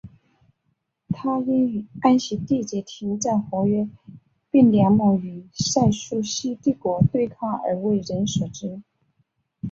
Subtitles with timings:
[1.09, 3.87] 他因与安息缔结停战和约
[4.49, 8.81] 并联盟与塞琉西帝国对抗而为人所知。